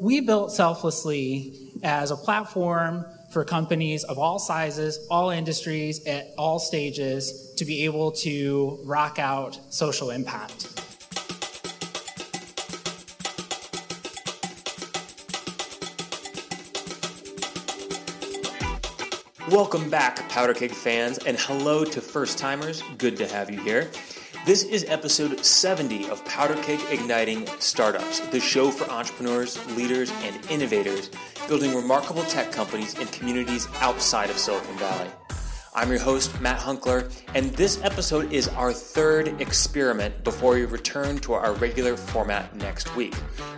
We 0.00 0.20
built 0.20 0.52
Selflessly 0.52 1.72
as 1.82 2.12
a 2.12 2.16
platform 2.16 3.04
for 3.30 3.44
companies 3.44 4.04
of 4.04 4.16
all 4.16 4.38
sizes, 4.38 5.04
all 5.10 5.30
industries, 5.30 6.06
at 6.06 6.28
all 6.38 6.60
stages 6.60 7.52
to 7.56 7.64
be 7.64 7.84
able 7.84 8.12
to 8.12 8.78
rock 8.84 9.18
out 9.18 9.58
social 9.70 10.10
impact. 10.10 10.80
Welcome 19.50 19.90
back, 19.90 20.28
Powder 20.28 20.54
Keg 20.54 20.70
fans, 20.70 21.18
and 21.18 21.36
hello 21.36 21.84
to 21.84 22.00
first 22.00 22.38
timers. 22.38 22.82
Good 22.98 23.16
to 23.16 23.26
have 23.26 23.50
you 23.50 23.60
here. 23.60 23.90
This 24.44 24.62
is 24.62 24.84
episode 24.88 25.44
70 25.44 26.08
of 26.08 26.24
Powder 26.24 26.54
Keg 26.62 26.80
Igniting 26.90 27.46
Startups, 27.58 28.20
the 28.20 28.40
show 28.40 28.70
for 28.70 28.90
entrepreneurs, 28.90 29.58
leaders, 29.76 30.10
and 30.22 30.50
innovators 30.50 31.10
building 31.48 31.74
remarkable 31.74 32.22
tech 32.22 32.50
companies 32.50 32.98
in 32.98 33.06
communities 33.08 33.68
outside 33.80 34.30
of 34.30 34.38
Silicon 34.38 34.76
Valley. 34.76 35.10
I'm 35.74 35.90
your 35.90 36.00
host, 36.00 36.40
Matt 36.40 36.58
Hunckler, 36.58 37.12
and 37.34 37.52
this 37.52 37.82
episode 37.84 38.32
is 38.32 38.48
our 38.48 38.72
third 38.72 39.40
experiment 39.40 40.24
before 40.24 40.54
we 40.54 40.64
return 40.64 41.18
to 41.18 41.34
our 41.34 41.52
regular 41.54 41.96
format 41.96 42.56
next 42.56 42.94
week. 42.96 43.14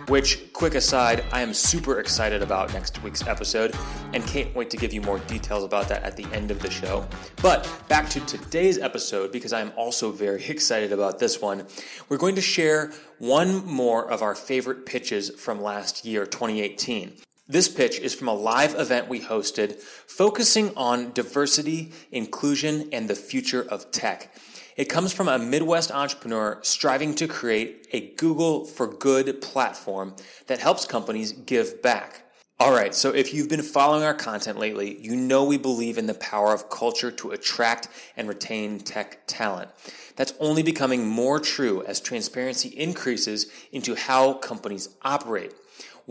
Which, 0.07 0.51
quick 0.51 0.75
aside, 0.75 1.23
I 1.31 1.41
am 1.41 1.53
super 1.53 1.99
excited 1.99 2.41
about 2.41 2.73
next 2.73 3.01
week's 3.01 3.25
episode 3.25 3.73
and 4.13 4.25
can't 4.27 4.53
wait 4.53 4.69
to 4.71 4.77
give 4.77 4.91
you 4.91 5.01
more 5.01 5.19
details 5.19 5.63
about 5.63 5.87
that 5.87 6.03
at 6.03 6.17
the 6.17 6.25
end 6.33 6.51
of 6.51 6.59
the 6.59 6.69
show. 6.69 7.07
But 7.41 7.71
back 7.87 8.09
to 8.09 8.19
today's 8.25 8.77
episode, 8.77 9.31
because 9.31 9.53
I'm 9.53 9.71
also 9.77 10.11
very 10.11 10.43
excited 10.49 10.91
about 10.91 11.19
this 11.19 11.41
one, 11.41 11.65
we're 12.09 12.17
going 12.17 12.35
to 12.35 12.41
share 12.41 12.91
one 13.19 13.65
more 13.65 14.11
of 14.11 14.21
our 14.21 14.35
favorite 14.35 14.85
pitches 14.85 15.29
from 15.29 15.61
last 15.61 16.03
year, 16.03 16.25
2018. 16.25 17.13
This 17.51 17.67
pitch 17.67 17.99
is 17.99 18.15
from 18.15 18.29
a 18.29 18.33
live 18.33 18.79
event 18.79 19.09
we 19.09 19.19
hosted 19.19 19.81
focusing 19.81 20.71
on 20.77 21.11
diversity, 21.11 21.91
inclusion, 22.09 22.87
and 22.93 23.09
the 23.09 23.15
future 23.15 23.61
of 23.61 23.91
tech. 23.91 24.33
It 24.77 24.85
comes 24.85 25.11
from 25.11 25.27
a 25.27 25.37
Midwest 25.37 25.91
entrepreneur 25.91 26.59
striving 26.61 27.13
to 27.15 27.27
create 27.27 27.89
a 27.91 28.11
Google 28.15 28.63
for 28.63 28.87
Good 28.87 29.41
platform 29.41 30.15
that 30.47 30.59
helps 30.59 30.85
companies 30.85 31.33
give 31.33 31.81
back. 31.81 32.23
All 32.57 32.71
right, 32.71 32.95
so 32.95 33.09
if 33.09 33.33
you've 33.33 33.49
been 33.49 33.63
following 33.63 34.05
our 34.05 34.13
content 34.13 34.57
lately, 34.57 34.97
you 35.01 35.17
know 35.17 35.43
we 35.43 35.57
believe 35.57 35.97
in 35.97 36.05
the 36.05 36.13
power 36.13 36.53
of 36.53 36.69
culture 36.69 37.11
to 37.11 37.31
attract 37.31 37.89
and 38.15 38.29
retain 38.29 38.79
tech 38.79 39.27
talent. 39.27 39.69
That's 40.15 40.33
only 40.39 40.63
becoming 40.63 41.05
more 41.05 41.37
true 41.37 41.83
as 41.83 41.99
transparency 41.99 42.69
increases 42.69 43.47
into 43.73 43.95
how 43.95 44.35
companies 44.35 44.87
operate. 45.01 45.51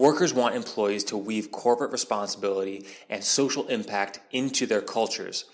Workers 0.00 0.32
want 0.32 0.54
employees 0.54 1.04
to 1.04 1.16
weave 1.18 1.52
corporate 1.52 1.92
responsibility 1.92 2.86
and 3.10 3.22
social 3.22 3.68
impact 3.68 4.18
into 4.30 4.64
their 4.64 4.80
cultures. 4.80 5.44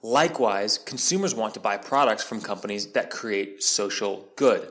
Likewise, 0.00 0.78
consumers 0.78 1.34
want 1.34 1.54
to 1.54 1.60
buy 1.60 1.76
products 1.76 2.22
from 2.22 2.40
companies 2.40 2.86
that 2.92 3.10
create 3.10 3.64
social 3.64 4.28
good. 4.36 4.70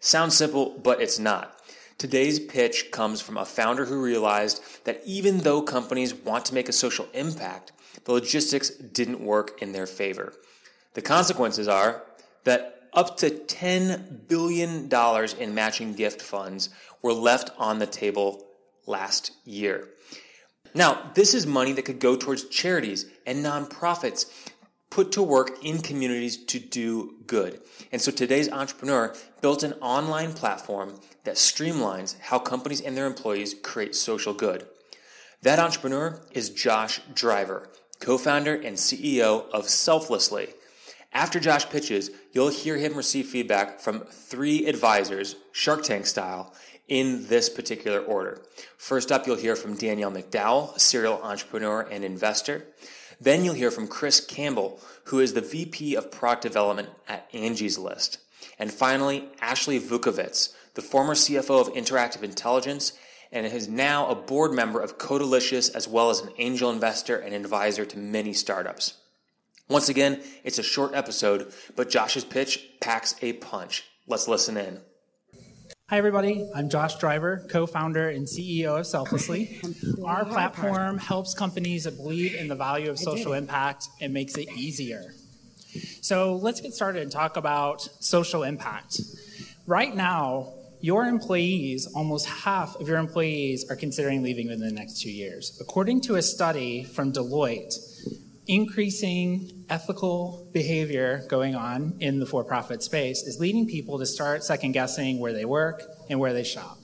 Sounds 0.00 0.34
simple, 0.34 0.78
but 0.82 1.02
it's 1.02 1.18
not. 1.18 1.60
Today's 1.98 2.40
pitch 2.40 2.90
comes 2.90 3.20
from 3.20 3.36
a 3.36 3.44
founder 3.44 3.84
who 3.84 4.00
realized 4.00 4.62
that 4.84 5.02
even 5.04 5.40
though 5.40 5.60
companies 5.60 6.14
want 6.14 6.46
to 6.46 6.54
make 6.54 6.70
a 6.70 6.72
social 6.72 7.06
impact, 7.12 7.72
the 8.04 8.12
logistics 8.12 8.70
didn't 8.70 9.20
work 9.20 9.60
in 9.60 9.72
their 9.72 9.86
favor. 9.86 10.32
The 10.94 11.02
consequences 11.02 11.68
are 11.68 12.04
that 12.44 12.88
up 12.94 13.18
to 13.18 13.28
$10 13.28 14.26
billion 14.26 14.88
in 15.38 15.54
matching 15.54 15.92
gift 15.92 16.22
funds 16.22 16.70
were 17.02 17.12
left 17.12 17.50
on 17.58 17.78
the 17.78 17.86
table 17.86 18.46
last 18.86 19.32
year. 19.44 19.88
Now, 20.74 21.10
this 21.14 21.34
is 21.34 21.46
money 21.46 21.72
that 21.72 21.84
could 21.84 21.98
go 21.98 22.16
towards 22.16 22.44
charities 22.44 23.06
and 23.26 23.44
nonprofits 23.44 24.26
put 24.90 25.12
to 25.12 25.22
work 25.22 25.64
in 25.64 25.78
communities 25.78 26.36
to 26.36 26.58
do 26.58 27.14
good. 27.26 27.60
And 27.92 28.00
so 28.00 28.10
today's 28.10 28.50
entrepreneur 28.50 29.14
built 29.40 29.62
an 29.62 29.74
online 29.74 30.32
platform 30.32 31.00
that 31.24 31.36
streamlines 31.36 32.18
how 32.18 32.38
companies 32.38 32.80
and 32.80 32.96
their 32.96 33.06
employees 33.06 33.54
create 33.62 33.94
social 33.94 34.34
good. 34.34 34.66
That 35.42 35.58
entrepreneur 35.58 36.20
is 36.32 36.50
Josh 36.50 37.00
Driver, 37.14 37.70
co 38.00 38.18
founder 38.18 38.54
and 38.54 38.76
CEO 38.76 39.48
of 39.50 39.68
Selflessly. 39.68 40.48
After 41.12 41.40
Josh 41.40 41.68
pitches, 41.68 42.10
you'll 42.32 42.50
hear 42.50 42.76
him 42.76 42.94
receive 42.94 43.26
feedback 43.26 43.80
from 43.80 44.00
three 44.00 44.66
advisors, 44.66 45.36
Shark 45.50 45.82
Tank 45.82 46.06
style, 46.06 46.54
in 46.90 47.28
this 47.28 47.48
particular 47.48 48.00
order. 48.00 48.42
First 48.76 49.10
up, 49.10 49.26
you'll 49.26 49.36
hear 49.36 49.56
from 49.56 49.76
Danielle 49.76 50.12
McDowell, 50.12 50.78
serial 50.78 51.22
entrepreneur 51.22 51.82
and 51.82 52.04
investor. 52.04 52.66
Then 53.20 53.44
you'll 53.44 53.54
hear 53.54 53.70
from 53.70 53.86
Chris 53.86 54.20
Campbell, 54.20 54.80
who 55.04 55.20
is 55.20 55.32
the 55.32 55.40
VP 55.40 55.94
of 55.94 56.10
Product 56.10 56.42
Development 56.42 56.88
at 57.08 57.28
Angie's 57.32 57.78
List. 57.78 58.18
And 58.58 58.72
finally, 58.72 59.28
Ashley 59.40 59.78
Vukovitz, 59.78 60.52
the 60.74 60.82
former 60.82 61.14
CFO 61.14 61.60
of 61.60 61.74
Interactive 61.74 62.22
Intelligence 62.22 62.92
and 63.32 63.46
is 63.46 63.68
now 63.68 64.08
a 64.08 64.14
board 64.14 64.52
member 64.52 64.80
of 64.80 64.98
Codelicious 64.98 65.72
as 65.72 65.86
well 65.86 66.10
as 66.10 66.20
an 66.20 66.30
angel 66.38 66.70
investor 66.70 67.16
and 67.16 67.32
advisor 67.32 67.84
to 67.84 67.98
many 67.98 68.32
startups. 68.32 68.94
Once 69.68 69.88
again, 69.88 70.20
it's 70.42 70.58
a 70.58 70.64
short 70.64 70.92
episode, 70.94 71.52
but 71.76 71.88
Josh's 71.88 72.24
pitch 72.24 72.66
packs 72.80 73.14
a 73.22 73.34
punch. 73.34 73.84
Let's 74.08 74.26
listen 74.26 74.56
in. 74.56 74.80
Hi, 75.90 75.98
everybody. 75.98 76.48
I'm 76.54 76.68
Josh 76.68 76.98
Driver, 76.98 77.44
co 77.50 77.66
founder 77.66 78.10
and 78.10 78.24
CEO 78.24 78.78
of 78.78 78.86
Selflessly. 78.86 79.60
Our 80.04 80.24
platform 80.24 80.98
helps 80.98 81.34
companies 81.34 81.82
that 81.82 81.96
believe 81.96 82.36
in 82.36 82.46
the 82.46 82.54
value 82.54 82.90
of 82.90 82.96
social 82.96 83.32
impact 83.32 83.88
and 84.00 84.14
makes 84.14 84.38
it 84.38 84.48
easier. 84.52 85.12
So 86.00 86.36
let's 86.36 86.60
get 86.60 86.74
started 86.74 87.02
and 87.02 87.10
talk 87.10 87.36
about 87.36 87.88
social 87.98 88.44
impact. 88.44 89.00
Right 89.66 89.92
now, 89.92 90.52
your 90.80 91.06
employees, 91.06 91.88
almost 91.92 92.26
half 92.28 92.76
of 92.76 92.86
your 92.86 92.98
employees, 92.98 93.68
are 93.68 93.74
considering 93.74 94.22
leaving 94.22 94.46
within 94.46 94.68
the 94.68 94.72
next 94.72 95.02
two 95.02 95.10
years. 95.10 95.58
According 95.60 96.02
to 96.02 96.14
a 96.14 96.22
study 96.22 96.84
from 96.84 97.12
Deloitte, 97.12 97.74
increasing 98.50 99.64
ethical 99.70 100.50
behavior 100.52 101.22
going 101.28 101.54
on 101.54 101.96
in 102.00 102.18
the 102.18 102.26
for 102.26 102.42
profit 102.42 102.82
space 102.82 103.22
is 103.22 103.38
leading 103.38 103.64
people 103.64 103.96
to 103.96 104.04
start 104.04 104.42
second 104.42 104.72
guessing 104.72 105.20
where 105.20 105.32
they 105.32 105.44
work 105.44 105.84
and 106.08 106.18
where 106.18 106.32
they 106.32 106.42
shop. 106.42 106.76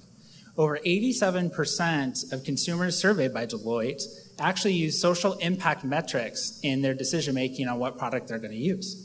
Over 0.56 0.78
87% 0.78 2.32
of 2.32 2.44
consumers 2.44 2.96
surveyed 2.96 3.34
by 3.34 3.46
Deloitte 3.46 4.00
actually 4.38 4.74
use 4.74 5.00
social 5.00 5.32
impact 5.34 5.82
metrics 5.82 6.60
in 6.62 6.82
their 6.82 6.94
decision 6.94 7.34
making 7.34 7.66
on 7.66 7.80
what 7.80 7.98
product 7.98 8.28
they're 8.28 8.38
going 8.38 8.52
to 8.52 8.56
use. 8.56 9.02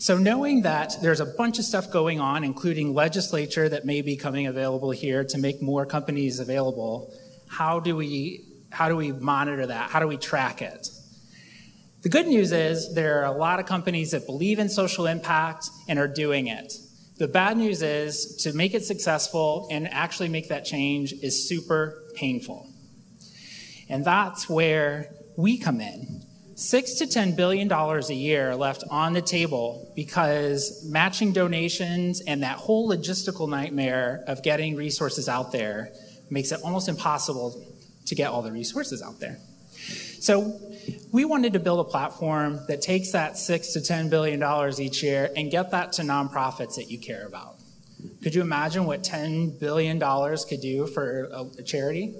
So, 0.00 0.16
knowing 0.16 0.62
that 0.62 0.96
there's 1.02 1.20
a 1.20 1.26
bunch 1.26 1.58
of 1.58 1.64
stuff 1.64 1.90
going 1.90 2.20
on, 2.20 2.42
including 2.42 2.94
legislature 2.94 3.68
that 3.68 3.84
may 3.84 4.00
be 4.00 4.16
coming 4.16 4.46
available 4.46 4.92
here 4.92 5.24
to 5.24 5.38
make 5.38 5.60
more 5.60 5.84
companies 5.84 6.38
available, 6.38 7.12
how 7.48 7.80
do 7.80 7.96
we 7.96 8.44
how 8.70 8.88
do 8.88 8.96
we 8.96 9.12
monitor 9.12 9.66
that? 9.66 9.90
How 9.90 9.98
do 9.98 10.06
we 10.06 10.16
track 10.16 10.62
it? 10.62 10.88
The 12.02 12.08
good 12.08 12.28
news 12.28 12.52
is 12.52 12.94
there 12.94 13.20
are 13.20 13.24
a 13.24 13.36
lot 13.36 13.58
of 13.58 13.66
companies 13.66 14.12
that 14.12 14.24
believe 14.24 14.60
in 14.60 14.68
social 14.68 15.06
impact 15.06 15.68
and 15.88 15.98
are 15.98 16.06
doing 16.06 16.46
it. 16.46 16.72
The 17.16 17.26
bad 17.26 17.56
news 17.56 17.82
is 17.82 18.36
to 18.42 18.52
make 18.52 18.72
it 18.74 18.84
successful 18.84 19.66
and 19.72 19.88
actually 19.88 20.28
make 20.28 20.48
that 20.48 20.64
change 20.64 21.12
is 21.12 21.48
super 21.48 22.04
painful. 22.14 22.68
And 23.88 24.04
that's 24.04 24.48
where 24.48 25.10
we 25.36 25.58
come 25.58 25.80
in. 25.80 26.22
Six 26.54 26.94
to 26.94 27.06
ten 27.08 27.34
billion 27.34 27.66
dollars 27.66 28.10
a 28.10 28.14
year 28.14 28.54
left 28.54 28.84
on 28.90 29.12
the 29.12 29.22
table 29.22 29.92
because 29.96 30.84
matching 30.88 31.32
donations 31.32 32.20
and 32.20 32.44
that 32.44 32.58
whole 32.58 32.88
logistical 32.88 33.48
nightmare 33.48 34.22
of 34.28 34.44
getting 34.44 34.76
resources 34.76 35.28
out 35.28 35.50
there 35.50 35.90
makes 36.30 36.52
it 36.52 36.60
almost 36.62 36.88
impossible 36.88 37.60
to 38.06 38.14
get 38.14 38.30
all 38.30 38.42
the 38.42 38.52
resources 38.52 39.02
out 39.02 39.18
there. 39.18 39.38
So 40.20 40.60
we 41.12 41.24
wanted 41.24 41.52
to 41.54 41.58
build 41.58 41.80
a 41.80 41.88
platform 41.88 42.60
that 42.68 42.82
takes 42.82 43.12
that 43.12 43.38
six 43.38 43.72
to 43.72 43.80
ten 43.80 44.08
billion 44.08 44.38
dollars 44.38 44.80
each 44.80 45.02
year 45.02 45.30
and 45.36 45.50
get 45.50 45.70
that 45.70 45.92
to 45.94 46.02
nonprofits 46.02 46.76
that 46.76 46.90
you 46.90 46.98
care 46.98 47.26
about. 47.26 47.56
Could 48.22 48.34
you 48.34 48.42
imagine 48.42 48.84
what 48.84 49.02
ten 49.02 49.50
billion 49.58 49.98
dollars 49.98 50.44
could 50.44 50.60
do 50.60 50.86
for 50.86 51.24
a, 51.32 51.46
a 51.58 51.62
charity? 51.62 52.14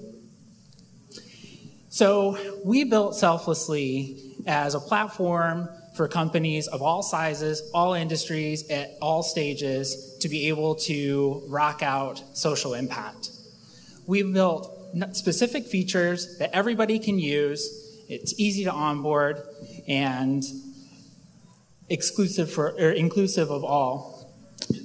So 1.89 2.37
we 2.63 2.83
built 2.83 3.15
Selflessly 3.15 4.17
as 4.45 4.75
a 4.75 4.79
platform 4.79 5.69
for 5.95 6.07
companies 6.07 6.67
of 6.67 6.81
all 6.81 7.01
sizes, 7.01 7.69
all 7.73 7.93
industries, 7.93 8.69
at 8.69 8.91
all 9.01 9.23
stages 9.23 10.17
to 10.21 10.29
be 10.29 10.47
able 10.47 10.75
to 10.75 11.43
rock 11.47 11.81
out 11.81 12.23
social 12.33 12.73
impact. 12.73 13.31
We 14.07 14.23
built 14.23 14.75
specific 15.11 15.65
features 15.65 16.37
that 16.37 16.51
everybody 16.53 16.99
can 16.99 17.19
use 17.19 17.88
it's 18.09 18.33
easy 18.39 18.63
to 18.63 18.71
onboard 18.71 19.41
and 19.87 20.43
exclusive 21.89 22.51
for 22.51 22.71
or 22.71 22.91
inclusive 22.91 23.51
of 23.51 23.63
all. 23.63 24.33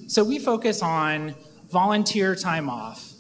So 0.07 0.23
we 0.23 0.39
focus 0.39 0.83
on 0.83 1.35
volunteer 1.71 2.35
time 2.35 2.69
off, 2.69 3.13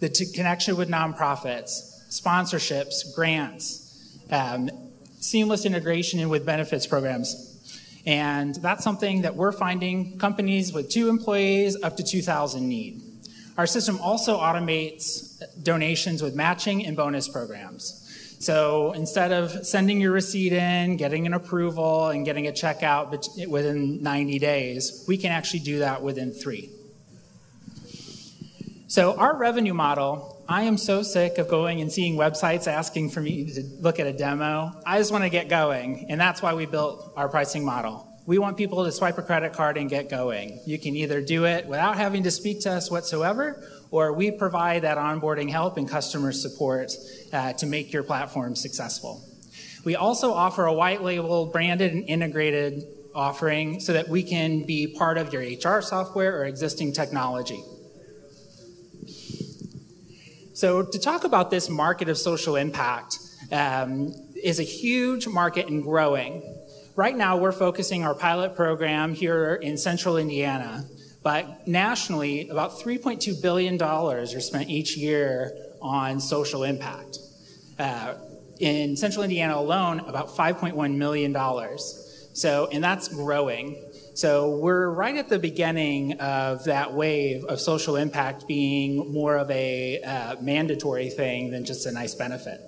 the 0.00 0.08
t- 0.08 0.32
connection 0.32 0.76
with 0.76 0.88
nonprofits, 0.88 2.08
sponsorships, 2.10 3.14
grants, 3.14 4.18
um, 4.30 4.70
seamless 5.20 5.64
integration 5.64 6.26
with 6.28 6.44
benefits 6.46 6.86
programs. 6.86 7.46
And 8.06 8.54
that's 8.56 8.82
something 8.82 9.22
that 9.22 9.36
we're 9.36 9.52
finding 9.52 10.18
companies 10.18 10.72
with 10.72 10.88
two 10.88 11.10
employees 11.10 11.76
up 11.82 11.98
to 11.98 12.02
2,000 12.02 12.66
need. 12.66 13.02
Our 13.58 13.66
system 13.66 13.98
also 14.00 14.38
automates 14.38 15.42
donations 15.62 16.22
with 16.22 16.34
matching 16.34 16.86
and 16.86 16.96
bonus 16.96 17.28
programs. 17.28 18.09
So 18.40 18.92
instead 18.92 19.32
of 19.32 19.66
sending 19.66 20.00
your 20.00 20.12
receipt 20.12 20.54
in, 20.54 20.96
getting 20.96 21.26
an 21.26 21.34
approval, 21.34 22.08
and 22.08 22.24
getting 22.24 22.46
a 22.46 22.52
check 22.52 22.82
out 22.82 23.10
within 23.10 24.02
90 24.02 24.38
days, 24.38 25.04
we 25.06 25.18
can 25.18 25.30
actually 25.30 25.60
do 25.60 25.80
that 25.80 26.02
within 26.02 26.32
three. 26.32 26.70
So 28.88 29.14
our 29.18 29.36
revenue 29.36 29.74
model, 29.74 30.42
I 30.48 30.62
am 30.62 30.78
so 30.78 31.02
sick 31.02 31.36
of 31.36 31.48
going 31.48 31.82
and 31.82 31.92
seeing 31.92 32.16
websites 32.16 32.66
asking 32.66 33.10
for 33.10 33.20
me 33.20 33.44
to 33.44 33.62
look 33.78 34.00
at 34.00 34.06
a 34.06 34.12
demo. 34.12 34.72
I 34.86 34.96
just 34.96 35.12
want 35.12 35.24
to 35.24 35.30
get 35.30 35.50
going, 35.50 36.06
and 36.08 36.18
that's 36.18 36.40
why 36.40 36.54
we 36.54 36.64
built 36.64 37.12
our 37.16 37.28
pricing 37.28 37.62
model. 37.62 38.08
We 38.24 38.38
want 38.38 38.56
people 38.56 38.84
to 38.84 38.92
swipe 38.92 39.18
a 39.18 39.22
credit 39.22 39.52
card 39.52 39.76
and 39.76 39.90
get 39.90 40.08
going. 40.08 40.60
You 40.64 40.78
can 40.78 40.96
either 40.96 41.20
do 41.20 41.44
it 41.44 41.66
without 41.66 41.98
having 41.98 42.22
to 42.22 42.30
speak 42.30 42.62
to 42.62 42.70
us 42.72 42.90
whatsoever, 42.90 43.62
or 43.90 44.12
we 44.12 44.30
provide 44.30 44.82
that 44.82 44.98
onboarding 44.98 45.50
help 45.50 45.76
and 45.76 45.88
customer 45.88 46.32
support 46.32 46.92
uh, 47.32 47.52
to 47.54 47.66
make 47.66 47.92
your 47.92 48.02
platform 48.02 48.54
successful. 48.54 49.22
We 49.84 49.96
also 49.96 50.32
offer 50.32 50.66
a 50.66 50.72
white 50.72 51.02
label, 51.02 51.46
branded, 51.46 51.92
and 51.92 52.04
integrated 52.08 52.84
offering 53.14 53.80
so 53.80 53.92
that 53.94 54.08
we 54.08 54.22
can 54.22 54.64
be 54.64 54.86
part 54.86 55.18
of 55.18 55.32
your 55.32 55.42
HR 55.42 55.80
software 55.80 56.38
or 56.40 56.44
existing 56.44 56.92
technology. 56.92 57.62
So, 60.54 60.82
to 60.84 60.98
talk 60.98 61.24
about 61.24 61.50
this 61.50 61.70
market 61.70 62.08
of 62.10 62.18
social 62.18 62.56
impact, 62.56 63.16
um, 63.50 64.12
is 64.42 64.60
a 64.60 64.64
huge 64.64 65.26
market 65.26 65.68
and 65.68 65.82
growing. 65.82 66.42
Right 66.96 67.16
now, 67.16 67.36
we're 67.36 67.52
focusing 67.52 68.04
our 68.04 68.14
pilot 68.14 68.54
program 68.54 69.14
here 69.14 69.54
in 69.54 69.76
central 69.76 70.16
Indiana, 70.16 70.84
but 71.22 71.66
nationally, 71.68 72.48
about 72.48 72.72
$3.2 72.72 73.42
billion 73.42 73.80
are 73.82 74.26
spent 74.26 74.70
each 74.70 74.96
year 74.96 75.52
on 75.82 76.20
social 76.20 76.64
impact. 76.64 77.18
Uh, 77.78 78.14
in 78.58 78.96
central 78.96 79.24
Indiana 79.24 79.56
alone, 79.56 80.00
about 80.00 80.28
$5.1 80.28 80.96
million. 80.96 81.34
So, 82.32 82.68
and 82.70 82.84
that's 82.84 83.08
growing. 83.08 83.82
So 84.14 84.58
we're 84.58 84.90
right 84.90 85.16
at 85.16 85.28
the 85.28 85.38
beginning 85.38 86.20
of 86.20 86.64
that 86.64 86.92
wave 86.92 87.44
of 87.44 87.60
social 87.60 87.96
impact 87.96 88.46
being 88.46 89.12
more 89.12 89.36
of 89.36 89.50
a 89.50 90.02
uh, 90.02 90.36
mandatory 90.42 91.10
thing 91.10 91.50
than 91.50 91.64
just 91.64 91.86
a 91.86 91.92
nice 91.92 92.14
benefit. 92.14 92.60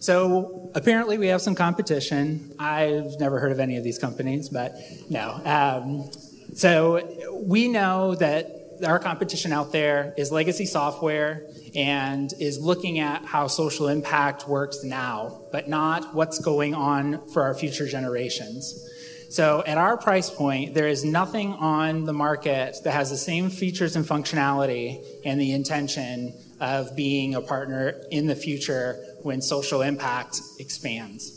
So 0.00 0.70
apparently 0.74 1.18
we 1.18 1.28
have 1.28 1.42
some 1.42 1.54
competition. 1.54 2.54
I've 2.58 3.20
never 3.20 3.38
heard 3.38 3.52
of 3.52 3.60
any 3.60 3.76
of 3.76 3.84
these 3.84 3.98
companies, 3.98 4.48
but 4.48 4.74
no. 5.10 5.40
Um, 5.44 6.10
so 6.54 7.36
we 7.44 7.68
know 7.68 8.14
that 8.14 8.56
our 8.84 8.98
competition 8.98 9.52
out 9.52 9.72
there 9.72 10.14
is 10.16 10.32
legacy 10.32 10.64
software 10.64 11.46
and 11.74 12.32
is 12.40 12.58
looking 12.58 12.98
at 12.98 13.26
how 13.26 13.46
social 13.46 13.88
impact 13.88 14.48
works 14.48 14.82
now, 14.82 15.42
but 15.52 15.68
not 15.68 16.14
what's 16.14 16.38
going 16.38 16.74
on 16.74 17.28
for 17.28 17.42
our 17.42 17.54
future 17.54 17.86
generations. 17.86 18.82
So 19.28 19.62
at 19.66 19.78
our 19.78 19.96
price 19.98 20.30
point, 20.30 20.74
there 20.74 20.88
is 20.88 21.04
nothing 21.04 21.52
on 21.52 22.04
the 22.04 22.12
market 22.14 22.76
that 22.84 22.92
has 22.92 23.10
the 23.10 23.18
same 23.18 23.50
features 23.50 23.96
and 23.96 24.04
functionality 24.04 25.04
and 25.24 25.38
the 25.38 25.52
intention 25.52 26.34
of 26.60 26.94
being 26.94 27.34
a 27.34 27.40
partner 27.40 28.00
in 28.10 28.26
the 28.26 28.36
future 28.36 29.02
when 29.22 29.40
social 29.40 29.82
impact 29.82 30.40
expands. 30.58 31.36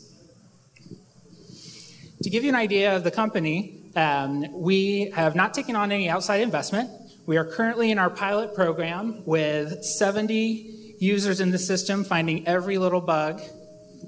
To 2.23 2.29
give 2.29 2.43
you 2.43 2.49
an 2.49 2.55
idea 2.55 2.95
of 2.95 3.03
the 3.03 3.11
company, 3.11 3.83
um, 3.95 4.45
we 4.53 5.11
have 5.11 5.35
not 5.35 5.53
taken 5.53 5.75
on 5.75 5.91
any 5.91 6.09
outside 6.09 6.41
investment. 6.41 6.89
We 7.25 7.37
are 7.37 7.45
currently 7.45 7.91
in 7.91 7.99
our 7.99 8.09
pilot 8.09 8.53
program 8.55 9.23
with 9.25 9.83
70 9.83 10.95
users 10.99 11.39
in 11.41 11.51
the 11.51 11.59
system 11.59 12.03
finding 12.03 12.47
every 12.47 12.77
little 12.77 13.01
bug, 13.01 13.41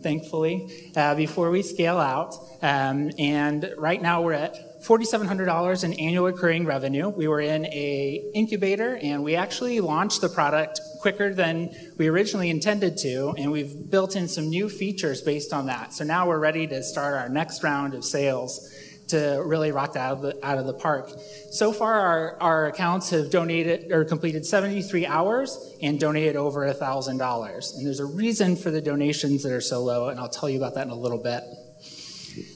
thankfully, 0.01 0.91
uh, 0.95 1.15
before 1.15 1.50
we 1.50 1.62
scale 1.62 1.97
out. 1.97 2.35
Um, 2.62 3.12
and 3.19 3.73
right 3.77 4.01
now 4.01 4.21
we're 4.21 4.33
at 4.33 4.57
$4,700 4.86 5.84
in 5.84 5.94
annual 5.94 6.26
recurring 6.26 6.64
revenue. 6.66 7.10
We 7.10 7.28
were 7.28 7.42
in 7.42 7.66
a 7.66 8.24
incubator 8.36 8.98
and 9.02 9.24
we 9.24 9.36
actually 9.36 9.80
launched 9.80 10.22
the 10.22 10.30
product 10.30 10.80
quicker 11.02 11.34
than 11.34 11.72
we 11.98 12.08
originally 12.08 12.52
intended 12.52 12.98
to, 12.98 13.34
and 13.38 13.52
we've 13.52 13.90
built 13.90 14.16
in 14.16 14.28
some 14.28 14.50
new 14.50 14.70
features 14.70 15.22
based 15.22 15.54
on 15.54 15.66
that. 15.68 15.94
So 15.94 16.04
now 16.04 16.28
we're 16.28 16.40
ready 16.40 16.68
to 16.68 16.84
start 16.84 17.16
our 17.16 17.30
next 17.30 17.64
round 17.64 17.96
of 17.96 18.06
sales 18.06 18.72
to 19.08 19.42
really 19.46 19.72
rock 19.72 19.94
that 19.94 20.02
out 20.02 20.14
of 20.14 20.22
the, 20.22 20.46
out 20.46 20.58
of 20.58 20.66
the 20.66 20.74
park. 20.74 21.12
So 21.52 21.72
far, 21.72 22.00
our, 22.00 22.38
our 22.42 22.68
accounts 22.68 23.10
have 23.12 23.32
donated 23.32 23.92
or 23.92 24.04
completed 24.06 24.46
73 24.46 25.06
hours 25.06 25.76
and 25.82 26.00
donated 26.00 26.36
over 26.36 26.62
$1,000. 26.72 27.76
And 27.76 27.86
there's 27.86 28.00
a 28.00 28.06
reason 28.06 28.56
for 28.56 28.72
the 28.72 28.82
donations 28.82 29.44
that 29.44 29.52
are 29.52 29.62
so 29.62 29.84
low, 29.84 30.10
and 30.10 30.20
I'll 30.20 30.30
tell 30.30 30.50
you 30.50 30.58
about 30.58 30.76
that 30.76 30.86
in 30.86 30.92
a 30.92 30.96
little 30.96 31.22
bit. 31.22 31.44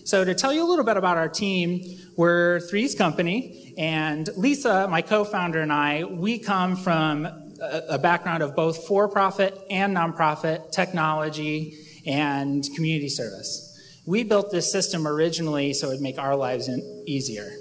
So, 0.05 0.23
to 0.25 0.33
tell 0.33 0.53
you 0.53 0.63
a 0.63 0.69
little 0.69 0.85
bit 0.85 0.97
about 0.97 1.17
our 1.17 1.29
team, 1.29 1.99
we're 2.15 2.59
Three's 2.61 2.95
Company, 2.95 3.73
and 3.77 4.29
Lisa, 4.35 4.87
my 4.87 5.01
co 5.01 5.23
founder, 5.23 5.61
and 5.61 5.71
I, 5.71 6.03
we 6.03 6.39
come 6.39 6.75
from 6.75 7.27
a, 7.61 7.97
background 7.97 8.43
of 8.43 8.55
both 8.55 8.87
for 8.87 9.07
profit 9.07 9.57
and 9.69 9.95
nonprofit 9.95 10.71
technology 10.71 11.77
and 12.05 12.63
community 12.75 13.09
service. 13.09 13.65
We 14.05 14.23
built 14.23 14.51
this 14.51 14.71
system 14.71 15.07
originally 15.07 15.73
so 15.73 15.87
it 15.87 15.93
would 15.93 16.01
make 16.01 16.17
our 16.17 16.35
lives 16.35 16.69
easier. 17.05 17.51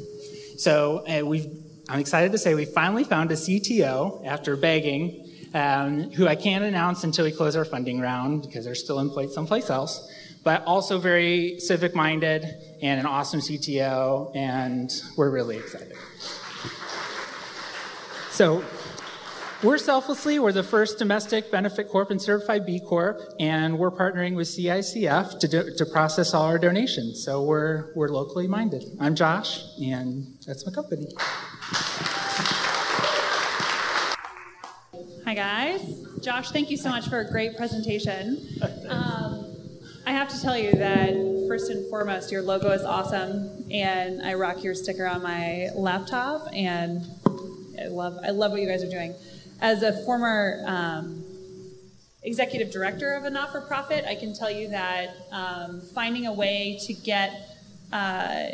So 0.56 1.05
uh, 1.06 1.25
we've, 1.25 1.47
I'm 1.88 2.00
excited 2.00 2.32
to 2.32 2.38
say 2.38 2.55
we 2.55 2.65
finally 2.65 3.05
found 3.05 3.31
a 3.31 3.35
CTO 3.35 4.26
after 4.26 4.56
begging, 4.56 5.26
um, 5.55 6.11
who 6.12 6.26
I 6.26 6.37
can't 6.37 6.65
announce 6.65 7.05
until 7.05 7.25
we 7.25 7.32
close 7.32 7.56
our 7.56 7.65
funding 7.65 8.00
round 8.00 8.43
because 8.43 8.65
they're 8.65 8.75
still 8.75 9.06
place 9.11 9.35
someplace 9.35 9.70
else, 9.70 10.11
but 10.44 10.64
also 10.64 10.99
very 10.99 11.58
civic 11.61 11.94
minded 11.94 12.44
and 12.82 13.00
an 13.00 13.06
awesome 13.06 13.40
CTO, 13.40 14.35
and 14.37 14.90
we're 15.17 15.31
really 15.31 15.56
excited. 15.56 15.96
So 18.31 18.64
we're 19.61 19.79
Selflessly, 19.79 20.38
we're 20.38 20.52
the 20.52 20.62
first 20.62 20.99
domestic 20.99 21.50
benefit 21.50 21.88
corp 21.88 22.12
and 22.12 22.23
certified 22.23 22.65
B 22.65 22.79
Corp, 22.79 23.20
and 23.41 23.77
we're 23.77 23.91
partnering 23.91 24.36
with 24.36 24.46
CICF 24.46 25.41
to, 25.41 25.48
do, 25.48 25.74
to 25.74 25.86
process 25.86 26.32
all 26.32 26.44
our 26.44 26.60
donations. 26.60 27.24
So 27.24 27.43
we're, 27.43 27.93
we're 27.96 28.10
locally 28.10 28.46
minded. 28.46 28.84
I'm 29.01 29.17
Josh, 29.17 29.65
and 29.82 30.36
that's 30.46 30.65
my 30.65 30.72
company. 30.72 31.08
Hi, 35.24 35.34
guys. 35.34 36.06
Josh, 36.22 36.53
thank 36.53 36.70
you 36.70 36.77
so 36.77 36.91
much 36.91 37.08
for 37.08 37.19
a 37.19 37.29
great 37.29 37.56
presentation. 37.56 38.46
Um, 38.62 38.70
have 40.29 40.37
to 40.37 40.43
tell 40.43 40.58
you 40.58 40.73
that 40.73 41.47
first 41.49 41.70
and 41.70 41.89
foremost, 41.89 42.31
your 42.31 42.43
logo 42.43 42.70
is 42.70 42.82
awesome, 42.82 43.65
and 43.70 44.20
I 44.20 44.35
rock 44.35 44.63
your 44.63 44.75
sticker 44.75 45.06
on 45.06 45.23
my 45.23 45.70
laptop, 45.75 46.49
and 46.53 47.03
I 47.81 47.87
love 47.87 48.19
I 48.23 48.29
love 48.31 48.51
what 48.51 48.61
you 48.61 48.69
guys 48.69 48.85
are 48.85 48.91
doing 48.91 49.15
as 49.63 49.82
a 49.82 50.05
former 50.05 50.63
um, 50.67 51.25
executive 52.23 52.70
director 52.70 53.15
of 53.15 53.25
a 53.25 53.31
not 53.31 53.53
for 53.53 53.63
profit, 53.63 54.05
I 54.05 54.17
can 54.17 54.35
tell 54.35 54.51
you 54.51 54.69
that 54.69 55.17
um, 55.32 55.81
finding 55.94 56.27
a 56.27 56.32
way 56.35 56.79
to 56.87 56.93
get 56.93 57.56
uh, 57.91 58.49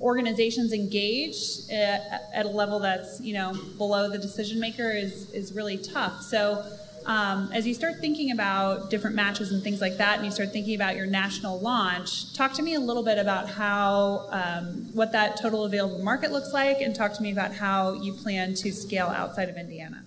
organizations 0.00 0.72
engaged 0.72 1.70
at, 1.70 2.30
at, 2.32 2.46
a 2.46 2.48
level 2.48 2.78
that's 2.78 3.20
you 3.20 3.34
know 3.34 3.54
below 3.76 4.08
the 4.08 4.18
decision 4.18 4.58
maker 4.58 4.90
is 4.90 5.30
is 5.32 5.52
really 5.52 5.76
tough. 5.76 6.22
So. 6.22 6.64
Um, 7.10 7.50
as 7.52 7.66
you 7.66 7.74
start 7.74 7.96
thinking 7.96 8.30
about 8.30 8.88
different 8.88 9.16
matches 9.16 9.50
and 9.50 9.64
things 9.64 9.80
like 9.80 9.96
that, 9.96 10.18
and 10.18 10.24
you 10.24 10.30
start 10.30 10.52
thinking 10.52 10.76
about 10.76 10.94
your 10.94 11.06
national 11.06 11.58
launch, 11.58 12.32
talk 12.34 12.52
to 12.52 12.62
me 12.62 12.74
a 12.74 12.78
little 12.78 13.02
bit 13.02 13.18
about 13.18 13.50
how 13.50 14.28
um, 14.30 14.88
what 14.92 15.10
that 15.10 15.36
total 15.36 15.64
available 15.64 15.98
market 16.04 16.30
looks 16.30 16.52
like, 16.52 16.80
and 16.80 16.94
talk 16.94 17.12
to 17.14 17.20
me 17.20 17.32
about 17.32 17.52
how 17.52 17.94
you 17.94 18.12
plan 18.12 18.54
to 18.54 18.70
scale 18.70 19.08
outside 19.08 19.48
of 19.48 19.56
Indiana. 19.56 20.04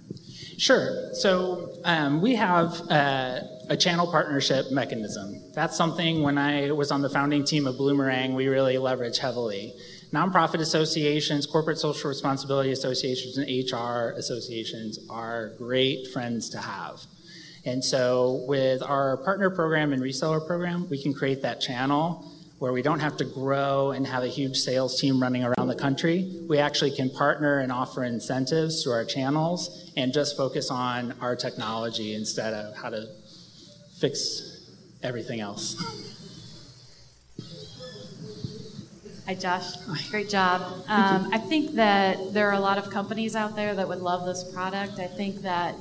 Sure. 0.57 1.13
So 1.13 1.73
um, 1.83 2.21
we 2.21 2.35
have 2.35 2.79
uh, 2.89 3.41
a 3.67 3.75
channel 3.75 4.07
partnership 4.07 4.71
mechanism. 4.71 5.41
That's 5.53 5.75
something 5.75 6.23
when 6.23 6.37
I 6.37 6.71
was 6.71 6.89
on 6.89 7.01
the 7.01 7.09
founding 7.09 7.43
team 7.43 7.67
of 7.67 7.75
Bloomerang, 7.75 8.33
we 8.33 8.47
really 8.47 8.77
leverage 8.77 9.17
heavily. 9.17 9.73
Nonprofit 10.13 10.59
associations, 10.59 11.47
corporate 11.47 11.79
social 11.79 12.07
responsibility 12.07 12.71
associations, 12.71 13.37
and 13.37 13.47
HR 13.47 14.13
associations 14.15 14.99
are 15.09 15.53
great 15.57 16.07
friends 16.13 16.51
to 16.51 16.59
have. 16.59 17.01
And 17.65 17.83
so 17.83 18.43
with 18.47 18.83
our 18.83 19.17
partner 19.17 19.49
program 19.49 19.91
and 19.91 20.03
reseller 20.03 20.45
program, 20.45 20.87
we 20.89 21.01
can 21.01 21.15
create 21.15 21.41
that 21.41 21.61
channel 21.61 22.29
where 22.59 22.71
we 22.71 22.83
don't 22.83 22.99
have 22.99 23.17
to 23.17 23.25
grow 23.25 23.91
and 23.91 24.05
have 24.05 24.23
a 24.23 24.27
huge 24.27 24.57
sales 24.57 25.01
team 25.01 25.19
running 25.19 25.43
around 25.43 25.67
the 25.67 25.75
country. 25.75 26.43
We 26.47 26.59
actually 26.59 26.91
can 26.91 27.09
partner 27.09 27.59
and 27.59 27.71
offer 27.71 28.03
incentives 28.03 28.83
through 28.83 28.93
our 28.93 29.05
channels 29.05 29.91
and 29.97 30.13
just 30.13 30.37
focus 30.37 30.69
on 30.69 31.15
our 31.21 31.35
technology 31.35 32.13
instead 32.13 32.53
of 32.53 32.75
how 32.75 32.91
to 32.91 33.07
fix 33.99 34.61
everything 35.01 35.39
else. 35.39 36.19
Hi, 39.25 39.35
Josh. 39.35 39.77
Great 40.11 40.27
job. 40.27 40.61
Um, 40.89 41.29
I 41.31 41.37
think 41.37 41.75
that 41.75 42.33
there 42.33 42.49
are 42.49 42.55
a 42.55 42.59
lot 42.59 42.77
of 42.77 42.89
companies 42.89 43.37
out 43.37 43.55
there 43.55 43.73
that 43.73 43.87
would 43.87 44.01
love 44.01 44.25
this 44.25 44.43
product. 44.43 44.99
I 44.99 45.07
think 45.07 45.43
that 45.43 45.75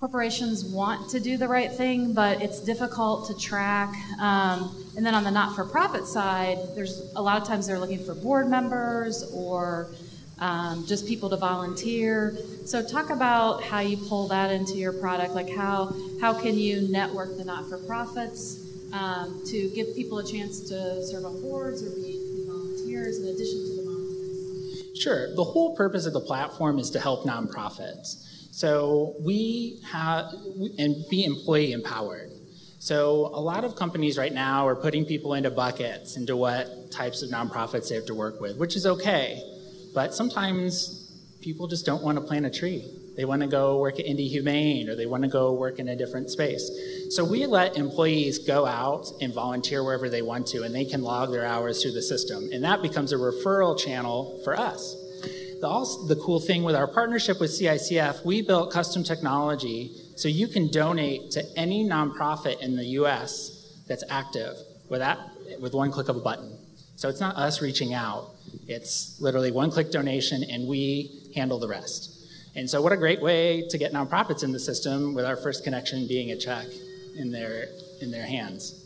corporations 0.00 0.64
want 0.64 1.10
to 1.10 1.20
do 1.20 1.36
the 1.36 1.46
right 1.46 1.70
thing, 1.70 2.14
but 2.14 2.40
it's 2.40 2.60
difficult 2.60 3.26
to 3.26 3.38
track. 3.38 3.94
Um, 4.18 4.74
and 4.96 5.04
then 5.04 5.14
on 5.14 5.24
the 5.24 5.30
not 5.30 5.54
for 5.54 5.66
profit 5.66 6.06
side, 6.06 6.56
there's 6.74 7.12
a 7.16 7.20
lot 7.20 7.38
of 7.40 7.46
times 7.46 7.66
they're 7.66 7.78
looking 7.78 8.02
for 8.02 8.14
board 8.14 8.48
members 8.48 9.30
or 9.34 9.90
um, 10.38 10.86
just 10.86 11.06
people 11.06 11.28
to 11.28 11.36
volunteer. 11.36 12.34
So 12.64 12.82
talk 12.82 13.10
about 13.10 13.62
how 13.62 13.80
you 13.80 13.98
pull 13.98 14.26
that 14.28 14.50
into 14.50 14.78
your 14.78 14.94
product. 14.94 15.34
Like 15.34 15.50
how 15.50 15.94
how 16.22 16.32
can 16.32 16.58
you 16.58 16.88
network 16.88 17.36
the 17.36 17.44
not 17.44 17.68
for 17.68 17.76
profits 17.76 18.62
um, 18.92 19.42
to 19.46 19.70
give 19.70 19.94
people 19.94 20.18
a 20.18 20.26
chance 20.26 20.60
to 20.68 21.04
serve 21.06 21.24
on 21.24 21.40
boards 21.40 21.82
or 21.82 21.90
be 21.90 22.11
volunteers 22.92 23.18
in 23.18 23.28
addition 23.28 23.58
to 23.58 23.76
the 23.76 23.82
volunteers? 23.82 24.98
Sure. 25.00 25.34
The 25.34 25.44
whole 25.44 25.76
purpose 25.76 26.06
of 26.06 26.12
the 26.12 26.20
platform 26.20 26.78
is 26.78 26.90
to 26.90 27.00
help 27.00 27.24
nonprofits. 27.24 28.28
So 28.52 29.14
we 29.24 29.80
have, 29.90 30.32
and 30.78 30.96
be 31.10 31.24
employee 31.24 31.72
empowered. 31.72 32.30
So 32.78 33.30
a 33.32 33.40
lot 33.40 33.64
of 33.64 33.76
companies 33.76 34.18
right 34.18 34.32
now 34.32 34.66
are 34.66 34.76
putting 34.76 35.04
people 35.04 35.34
into 35.34 35.50
buckets 35.50 36.16
into 36.16 36.36
what 36.36 36.90
types 36.90 37.22
of 37.22 37.30
nonprofits 37.30 37.88
they 37.88 37.94
have 37.94 38.06
to 38.06 38.14
work 38.14 38.40
with, 38.40 38.58
which 38.58 38.76
is 38.76 38.86
okay. 38.86 39.40
But 39.94 40.14
sometimes 40.14 40.98
people 41.40 41.68
just 41.68 41.86
don't 41.86 42.02
want 42.02 42.18
to 42.18 42.24
plant 42.24 42.44
a 42.44 42.50
tree. 42.50 42.84
They 43.16 43.24
want 43.24 43.42
to 43.42 43.48
go 43.48 43.78
work 43.78 44.00
at 44.00 44.06
Indy 44.06 44.28
Humane 44.28 44.88
or 44.88 44.96
they 44.96 45.06
want 45.06 45.22
to 45.22 45.28
go 45.28 45.52
work 45.52 45.78
in 45.78 45.88
a 45.88 45.96
different 45.96 46.30
space. 46.30 46.70
So 47.10 47.24
we 47.24 47.46
let 47.46 47.76
employees 47.76 48.38
go 48.38 48.64
out 48.66 49.06
and 49.20 49.34
volunteer 49.34 49.84
wherever 49.84 50.08
they 50.08 50.22
want 50.22 50.46
to, 50.48 50.62
and 50.62 50.74
they 50.74 50.86
can 50.86 51.02
log 51.02 51.30
their 51.30 51.44
hours 51.44 51.82
through 51.82 51.92
the 51.92 52.02
system. 52.02 52.48
And 52.52 52.64
that 52.64 52.80
becomes 52.80 53.12
a 53.12 53.16
referral 53.16 53.78
channel 53.78 54.40
for 54.44 54.58
us 54.58 54.96
the, 55.62 55.68
also, 55.68 56.06
the 56.08 56.16
cool 56.16 56.40
thing 56.40 56.64
with 56.64 56.74
our 56.74 56.88
partnership 56.88 57.38
with 57.40 57.52
CICF, 57.52 58.24
we 58.24 58.42
built 58.42 58.72
custom 58.72 59.04
technology 59.04 59.92
so 60.16 60.26
you 60.28 60.48
can 60.48 60.68
donate 60.70 61.30
to 61.30 61.44
any 61.56 61.88
nonprofit 61.88 62.60
in 62.60 62.76
the 62.76 62.84
US 62.98 63.80
that's 63.86 64.02
active 64.10 64.56
with, 64.88 64.98
that, 64.98 65.20
with 65.60 65.72
one 65.72 65.92
click 65.92 66.08
of 66.08 66.16
a 66.16 66.20
button. 66.20 66.58
So 66.96 67.08
it's 67.08 67.20
not 67.20 67.36
us 67.36 67.62
reaching 67.62 67.94
out, 67.94 68.30
it's 68.66 69.20
literally 69.20 69.52
one 69.52 69.70
click 69.70 69.92
donation 69.92 70.42
and 70.42 70.66
we 70.66 71.30
handle 71.36 71.60
the 71.60 71.68
rest. 71.68 72.11
And 72.54 72.68
so, 72.68 72.82
what 72.82 72.92
a 72.92 72.96
great 72.96 73.20
way 73.20 73.66
to 73.68 73.78
get 73.78 73.92
nonprofits 73.92 74.42
in 74.42 74.52
the 74.52 74.60
system 74.60 75.14
with 75.14 75.24
our 75.24 75.36
first 75.36 75.64
connection 75.64 76.06
being 76.06 76.30
a 76.30 76.36
check 76.36 76.66
in 77.16 77.30
their, 77.30 77.68
in 78.00 78.10
their 78.10 78.26
hands. 78.26 78.78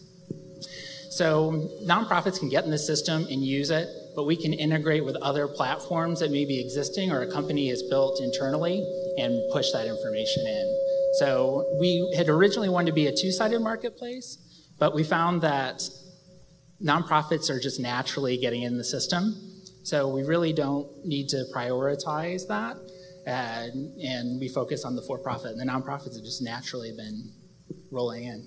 So, 1.11 1.69
nonprofits 1.85 2.39
can 2.39 2.49
get 2.49 2.65
in 2.65 2.71
the 2.71 2.79
system 2.79 3.27
and 3.31 3.43
use 3.45 3.71
it 3.71 3.89
but 4.17 4.25
we 4.25 4.35
can 4.35 4.55
integrate 4.55 5.05
with 5.05 5.15
other 5.17 5.47
platforms 5.47 6.21
that 6.21 6.31
may 6.33 6.47
be 6.47 6.59
existing 6.59 7.13
or 7.13 7.21
a 7.21 7.31
company 7.31 7.69
has 7.69 7.83
built 7.83 8.19
internally 8.21 8.79
and 9.19 9.41
push 9.53 9.71
that 9.73 9.87
information 9.87 10.45
in. 10.47 11.13
So 11.19 11.77
we 11.79 12.13
had 12.17 12.31
originally 12.31 12.71
wanted 12.71 12.87
to 12.87 12.93
be 12.95 13.07
a 13.07 13.15
two-sided 13.15 13.61
marketplace, 13.61 14.39
but 14.79 14.95
we 14.95 15.05
found 15.05 15.43
that 15.43 15.83
nonprofits 16.83 17.51
are 17.51 17.61
just 17.61 17.79
naturally 17.79 18.39
getting 18.39 18.63
in 18.63 18.79
the 18.79 18.85
system. 18.85 19.35
So 19.83 20.09
we 20.09 20.23
really 20.25 20.55
don't 20.55 20.89
need 21.05 21.29
to 21.29 21.45
prioritize 21.55 22.49
that. 22.49 22.77
And, 23.27 23.99
and 24.01 24.41
we 24.41 24.49
focus 24.49 24.85
on 24.85 24.97
the 24.97 25.03
for-profit. 25.03 25.51
And 25.51 25.61
the 25.61 25.65
nonprofits 25.65 26.15
have 26.15 26.25
just 26.25 26.43
naturally 26.43 26.93
been 26.93 27.33
rolling 27.91 28.25
in. 28.25 28.47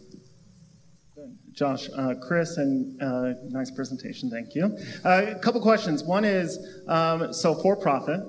Josh, 1.51 1.89
uh, 1.97 2.13
Chris, 2.21 2.57
and 2.57 3.01
uh, 3.01 3.33
nice 3.49 3.69
presentation, 3.69 4.29
thank 4.29 4.55
you. 4.55 4.77
Uh, 5.03 5.25
a 5.35 5.39
couple 5.39 5.59
questions. 5.61 6.03
One 6.03 6.23
is 6.23 6.57
um, 6.87 7.33
so 7.33 7.53
for 7.53 7.75
profit, 7.75 8.21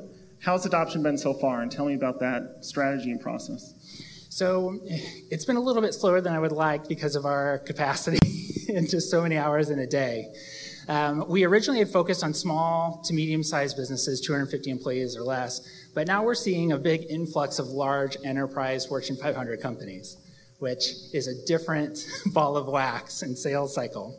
how's 0.42 0.66
adoption 0.66 1.02
been 1.02 1.16
so 1.16 1.35
far? 1.35 1.62
And 1.62 1.71
tell 1.71 1.85
me 1.85 1.95
about 1.95 2.19
that 2.21 2.59
strategy 2.62 3.12
and 3.12 3.21
process. 3.21 3.75
So 4.30 4.80
it's 5.30 5.45
been 5.45 5.57
a 5.57 5.61
little 5.61 5.83
bit 5.83 5.92
slower 5.92 6.21
than 6.21 6.33
I 6.33 6.38
would 6.38 6.52
like 6.52 6.88
because 6.88 7.14
of 7.14 7.25
our 7.26 7.59
capacity 7.59 8.19
and 8.75 8.88
just 8.88 9.11
so 9.11 9.23
many 9.23 9.37
hours 9.37 9.71
in 9.71 9.78
a 9.78 9.87
day. 9.87 10.33
Um, 10.88 11.28
we 11.28 11.45
originally 11.45 11.78
had 11.78 11.88
focused 11.88 12.25
on 12.25 12.35
small 12.35 13.00
to 13.04 13.14
medium 13.14 13.42
sized 13.42 13.76
businesses, 13.76 14.21
250 14.21 14.71
employees 14.71 15.16
or 15.16 15.23
less, 15.23 15.61
but 15.94 16.06
now 16.06 16.23
we're 16.23 16.35
seeing 16.35 16.73
a 16.73 16.78
big 16.78 17.06
influx 17.11 17.59
of 17.59 17.66
large 17.68 18.16
enterprise 18.25 18.87
Fortune 18.87 19.16
500 19.16 19.61
companies 19.61 20.16
which 20.61 20.92
is 21.12 21.26
a 21.26 21.47
different 21.47 22.06
ball 22.26 22.56
of 22.56 22.68
wax 22.68 23.23
and 23.23 23.37
sales 23.37 23.75
cycle. 23.75 24.16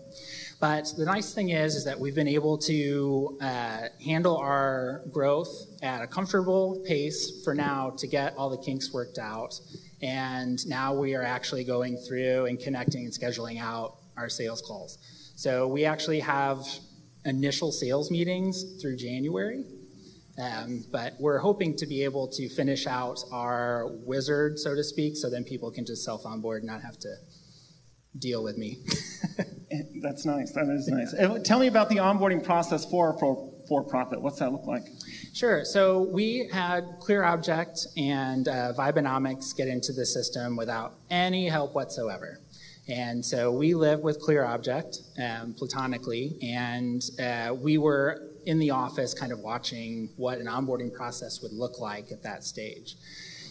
But 0.59 0.93
the 0.95 1.05
nice 1.05 1.33
thing 1.33 1.49
is, 1.49 1.75
is 1.75 1.85
that 1.85 1.99
we've 1.99 2.13
been 2.13 2.27
able 2.27 2.57
to 2.59 3.37
uh, 3.41 3.87
handle 4.03 4.37
our 4.37 5.01
growth 5.11 5.49
at 5.81 6.03
a 6.03 6.07
comfortable 6.07 6.83
pace 6.85 7.43
for 7.43 7.55
now 7.55 7.91
to 7.97 8.05
get 8.05 8.35
all 8.37 8.49
the 8.49 8.57
kinks 8.57 8.93
worked 8.93 9.17
out. 9.17 9.59
And 10.03 10.63
now 10.67 10.93
we 10.93 11.15
are 11.15 11.23
actually 11.23 11.63
going 11.63 11.97
through 11.97 12.45
and 12.45 12.59
connecting 12.59 13.05
and 13.05 13.13
scheduling 13.13 13.59
out 13.59 13.97
our 14.17 14.29
sales 14.29 14.61
calls. 14.61 14.99
So 15.35 15.67
we 15.67 15.85
actually 15.85 16.19
have 16.19 16.63
initial 17.25 17.71
sales 17.71 18.11
meetings 18.11 18.79
through 18.79 18.97
January 18.97 19.63
um, 20.37 20.85
but 20.91 21.13
we're 21.19 21.39
hoping 21.39 21.75
to 21.77 21.85
be 21.85 22.03
able 22.03 22.27
to 22.29 22.49
finish 22.49 22.87
out 22.87 23.19
our 23.31 23.87
wizard, 24.05 24.59
so 24.59 24.75
to 24.75 24.83
speak, 24.83 25.15
so 25.15 25.29
then 25.29 25.43
people 25.43 25.71
can 25.71 25.85
just 25.85 26.03
self 26.03 26.25
onboard 26.25 26.63
and 26.63 26.71
not 26.71 26.81
have 26.81 26.97
to 26.99 27.15
deal 28.17 28.43
with 28.43 28.57
me. 28.57 28.77
That's 30.01 30.25
nice. 30.25 30.51
That 30.51 30.67
is 30.69 30.87
nice. 30.87 31.13
Tell 31.43 31.59
me 31.59 31.67
about 31.67 31.89
the 31.89 31.97
onboarding 31.97 32.43
process 32.43 32.85
for 32.85 33.17
for 33.19 33.51
for 33.67 33.83
profit. 33.83 34.21
What's 34.21 34.39
that 34.39 34.51
look 34.51 34.65
like? 34.65 34.83
Sure. 35.33 35.63
So 35.63 36.03
we 36.11 36.49
had 36.51 36.83
Clear 36.99 37.23
Object 37.23 37.87
and 37.95 38.47
uh, 38.47 38.73
Vibenomics 38.77 39.55
get 39.55 39.67
into 39.67 39.93
the 39.93 40.05
system 40.05 40.57
without 40.57 40.95
any 41.09 41.47
help 41.47 41.73
whatsoever. 41.73 42.39
And 42.89 43.23
so 43.23 43.51
we 43.51 43.73
live 43.73 44.01
with 44.01 44.19
Clear 44.19 44.43
Object 44.43 44.97
um, 45.21 45.53
platonically, 45.53 46.37
and 46.41 47.01
uh, 47.21 47.53
we 47.53 47.77
were 47.77 48.30
in 48.45 48.59
the 48.59 48.71
office 48.71 49.13
kind 49.13 49.31
of 49.31 49.39
watching 49.39 50.09
what 50.17 50.39
an 50.39 50.47
onboarding 50.47 50.93
process 50.93 51.41
would 51.41 51.53
look 51.53 51.79
like 51.79 52.11
at 52.11 52.23
that 52.23 52.43
stage. 52.43 52.95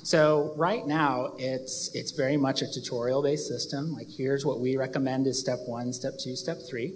So 0.02 0.54
right 0.56 0.86
now 0.86 1.34
it's 1.38 1.90
it's 1.94 2.12
very 2.12 2.36
much 2.36 2.62
a 2.62 2.72
tutorial 2.72 3.22
based 3.22 3.46
system. 3.46 3.92
Like 3.92 4.08
here's 4.08 4.46
what 4.46 4.60
we 4.60 4.76
recommend 4.76 5.26
is 5.26 5.38
step 5.38 5.58
1, 5.66 5.92
step 5.92 6.14
2, 6.22 6.36
step 6.36 6.58
3. 6.68 6.94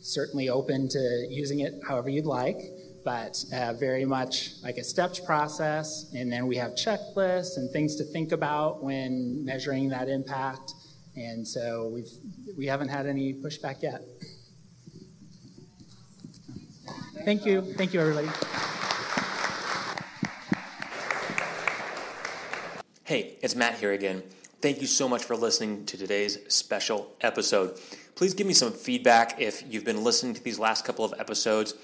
Certainly 0.00 0.48
open 0.48 0.88
to 0.88 1.26
using 1.30 1.60
it 1.60 1.74
however 1.86 2.08
you'd 2.08 2.26
like, 2.26 2.60
but 3.04 3.44
uh, 3.52 3.74
very 3.74 4.04
much 4.04 4.52
like 4.62 4.78
a 4.78 4.84
stepped 4.84 5.24
process 5.26 6.10
and 6.14 6.32
then 6.32 6.46
we 6.46 6.56
have 6.56 6.72
checklists 6.72 7.56
and 7.56 7.70
things 7.70 7.96
to 7.96 8.04
think 8.04 8.32
about 8.32 8.82
when 8.82 9.44
measuring 9.44 9.90
that 9.90 10.08
impact. 10.08 10.72
And 11.16 11.46
so 11.46 11.90
we've 11.94 12.10
we 12.56 12.66
haven't 12.66 12.88
had 12.88 13.06
any 13.06 13.34
pushback 13.34 13.82
yet. 13.82 14.02
Thank 17.24 17.46
you. 17.46 17.62
Thank 17.62 17.94
you, 17.94 18.00
everybody. 18.00 18.28
Hey, 23.04 23.38
it's 23.42 23.54
Matt 23.54 23.74
here 23.74 23.92
again. 23.92 24.22
Thank 24.60 24.80
you 24.80 24.86
so 24.86 25.08
much 25.08 25.24
for 25.24 25.36
listening 25.36 25.86
to 25.86 25.96
today's 25.96 26.38
special 26.48 27.10
episode. 27.20 27.78
Please 28.14 28.34
give 28.34 28.46
me 28.46 28.54
some 28.54 28.72
feedback 28.72 29.40
if 29.40 29.62
you've 29.68 29.84
been 29.84 30.04
listening 30.04 30.34
to 30.34 30.42
these 30.42 30.58
last 30.58 30.84
couple 30.84 31.04
of 31.04 31.14
episodes, 31.18 31.74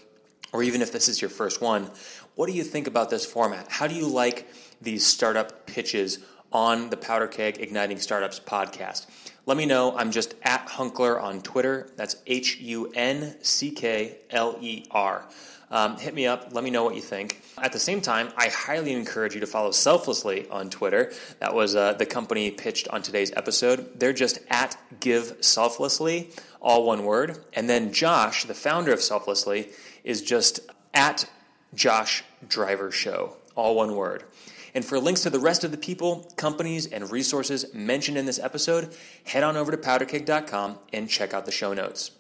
or 0.53 0.63
even 0.63 0.83
if 0.83 0.93
this 0.93 1.09
is 1.09 1.21
your 1.21 1.31
first 1.31 1.61
one. 1.61 1.91
What 2.35 2.47
do 2.47 2.53
you 2.53 2.65
think 2.65 2.87
about 2.87 3.11
this 3.11 3.25
format? 3.25 3.67
How 3.69 3.87
do 3.87 3.95
you 3.95 4.07
like 4.09 4.47
these 4.81 5.07
startup 5.07 5.67
pitches 5.67 6.19
on 6.53 6.91
the 6.91 6.97
Powder 6.97 7.27
Keg 7.29 7.61
Igniting 7.61 7.99
Startups 7.99 8.41
podcast? 8.41 9.07
Let 9.51 9.57
me 9.57 9.67
know. 9.67 9.97
I'm 9.97 10.13
just 10.13 10.37
at 10.45 10.69
Hunckler 10.69 11.21
on 11.21 11.43
Twitter. 11.43 11.91
That's 11.97 12.15
H 12.25 12.61
U 12.61 12.93
N 12.95 13.35
C 13.43 13.73
K 13.73 14.19
L 14.31 14.57
E 14.61 14.87
R. 14.93 15.25
Um, 15.73 15.99
hit 15.99 16.15
me 16.15 16.29
up. 16.29 16.51
Let 16.53 16.63
me 16.63 16.71
know 16.71 16.85
what 16.85 16.95
you 16.95 17.01
think. 17.01 17.43
At 17.59 17.73
the 17.73 17.81
same 17.81 18.01
time, 18.01 18.29
I 18.37 18.47
highly 18.47 18.93
encourage 18.93 19.35
you 19.35 19.41
to 19.41 19.49
follow 19.49 19.73
Selflessly 19.73 20.49
on 20.51 20.71
Twitter. 20.71 21.13
That 21.41 21.53
was 21.53 21.75
uh, 21.75 21.95
the 21.95 22.07
company 22.07 22.53
pitched 22.53 22.87
on 22.91 23.03
today's 23.03 23.33
episode. 23.33 23.99
They're 23.99 24.13
just 24.13 24.39
at 24.51 24.77
Give 25.01 25.37
Selflessly, 25.41 26.31
all 26.61 26.85
one 26.85 27.03
word. 27.03 27.37
And 27.53 27.69
then 27.69 27.93
Josh, 27.93 28.45
the 28.45 28.55
founder 28.55 28.93
of 28.93 29.03
Selflessly, 29.03 29.71
is 30.05 30.23
just 30.23 30.61
at 30.95 31.29
Josh 31.75 32.23
Driver 32.49 32.93
Show, 32.93 33.37
all 33.57 33.75
one 33.75 33.97
word. 33.97 34.23
And 34.75 34.85
for 34.85 34.99
links 35.01 35.23
to 35.23 35.31
the 35.31 35.39
rest 35.39 35.65
of 35.65 35.71
the 35.71 35.77
people, 35.77 36.31
companies, 36.37 36.87
and 36.87 37.11
resources 37.11 37.73
mentioned 37.75 38.17
in 38.17 38.27
this 38.27 38.39
episode, 38.39 38.95
head 39.25 39.43
on 39.43 39.57
over 39.57 39.71
to 39.71 39.77
powderkeg.com 39.77 40.79
and 40.93 41.09
check 41.09 41.35
out 41.35 41.47
the 41.47 41.53
show 41.53 41.73
notes. 41.75 42.13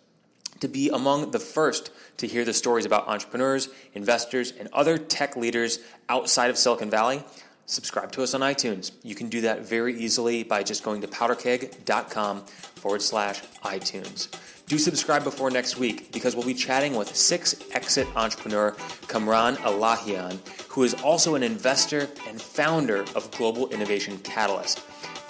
to 0.61 0.69
be 0.69 0.91
among 0.91 1.31
the 1.31 1.39
first 1.39 1.91
to 2.19 2.27
hear 2.27 2.45
the 2.45 2.53
stories 2.53 2.85
about 2.85 3.09
entrepreneurs, 3.09 3.71
investors, 3.95 4.53
and 4.59 4.69
other 4.73 4.99
tech 4.99 5.37
leaders 5.37 5.79
outside 6.09 6.51
of 6.51 6.59
Silicon 6.59 6.91
Valley, 6.91 7.25
subscribe 7.71 8.11
to 8.13 8.23
us 8.23 8.35
on 8.35 8.41
iTunes. 8.41 8.93
You 9.03 9.15
can 9.15 9.29
do 9.29 9.43
that 9.43 9.61
very 9.61 9.97
easily 9.97 10.43
by 10.43 10.63
just 10.63 10.83
going 10.83 11.01
to 11.03 11.07
powderkeg.com 11.07 12.43
forward 12.77 13.03
slash 13.03 13.43
iTunes. 13.65 14.29
Do 14.67 14.79
subscribe 14.79 15.25
before 15.25 15.51
next 15.51 15.79
week 15.79 16.13
because 16.13 16.37
we'll 16.37 16.47
be 16.47 16.55
chatting 16.55 16.95
with 16.95 17.15
six 17.15 17.55
exit 17.73 18.07
entrepreneur 18.15 18.77
Kamran 19.09 19.57
Elahian, 19.57 20.39
who 20.69 20.85
is 20.85 20.95
also 20.95 21.35
an 21.35 21.43
investor 21.43 22.09
and 22.29 22.41
founder 22.41 23.01
of 23.15 23.31
Global 23.33 23.69
Innovation 23.71 24.19
Catalyst 24.19 24.81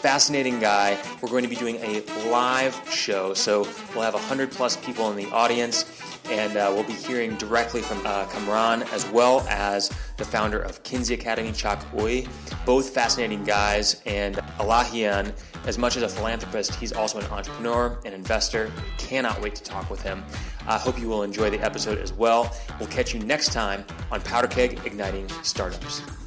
fascinating 0.00 0.58
guy. 0.58 0.98
We're 1.20 1.28
going 1.28 1.42
to 1.42 1.48
be 1.48 1.56
doing 1.56 1.76
a 1.76 2.00
live 2.30 2.74
show, 2.90 3.34
so 3.34 3.68
we'll 3.92 4.02
have 4.02 4.14
100 4.14 4.50
plus 4.50 4.78
people 4.78 5.10
in 5.10 5.16
the 5.16 5.30
audience, 5.30 5.84
and 6.30 6.56
uh, 6.56 6.72
we'll 6.74 6.84
be 6.84 6.94
hearing 6.94 7.36
directly 7.36 7.82
from 7.82 8.00
uh, 8.06 8.24
Kamran 8.26 8.82
as 8.94 9.06
well 9.10 9.40
as 9.50 9.90
the 10.20 10.24
founder 10.24 10.60
of 10.60 10.82
Kenzie 10.84 11.14
Academy, 11.14 11.50
Chok 11.50 11.80
Ooi. 11.92 12.28
Both 12.64 12.90
fascinating 12.90 13.42
guys, 13.42 14.00
and 14.06 14.36
Elahian, 14.58 15.32
as 15.66 15.78
much 15.78 15.96
as 15.96 16.04
a 16.04 16.08
philanthropist, 16.08 16.74
he's 16.76 16.92
also 16.92 17.18
an 17.18 17.26
entrepreneur, 17.26 17.98
and 18.04 18.14
investor. 18.14 18.70
Cannot 18.98 19.40
wait 19.40 19.56
to 19.56 19.64
talk 19.64 19.90
with 19.90 20.02
him. 20.02 20.22
I 20.68 20.78
hope 20.78 21.00
you 21.00 21.08
will 21.08 21.22
enjoy 21.22 21.50
the 21.50 21.60
episode 21.60 21.98
as 21.98 22.12
well. 22.12 22.54
We'll 22.78 22.88
catch 22.88 23.14
you 23.14 23.20
next 23.20 23.52
time 23.52 23.84
on 24.12 24.20
Powder 24.20 24.46
Keg 24.46 24.78
Igniting 24.84 25.28
Startups. 25.42 26.19